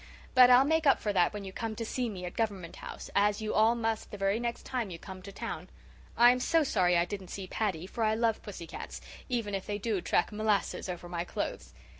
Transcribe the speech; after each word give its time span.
But 0.33 0.49
I'll 0.49 0.65
make 0.65 0.87
up 0.87 0.99
for 0.99 1.13
that 1.13 1.31
when 1.31 1.43
you 1.45 1.53
come 1.53 1.75
to 1.75 1.85
see 1.85 2.09
me 2.09 2.25
at 2.25 2.35
Government 2.35 2.77
House, 2.77 3.11
as 3.15 3.39
you 3.39 3.53
all 3.53 3.75
must 3.75 4.09
the 4.09 4.17
very 4.17 4.39
next 4.39 4.65
time 4.65 4.89
you 4.89 4.97
come 4.97 5.21
to 5.21 5.31
town. 5.31 5.69
I'm 6.17 6.39
so 6.39 6.63
sorry 6.63 6.97
I 6.97 7.05
didn't 7.05 7.27
see 7.27 7.45
Paddy, 7.45 7.85
for 7.85 8.03
I 8.03 8.15
love 8.15 8.41
pussy 8.41 8.65
cats, 8.65 8.99
even 9.29 9.53
if 9.53 9.67
they 9.67 9.77
do 9.77 10.01
track 10.01 10.31
molasses 10.31 10.89
over 10.89 11.07
my 11.07 11.23
clothes. 11.23 11.75